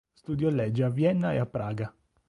[0.13, 1.95] Studiò legge a Vienna e a Praga.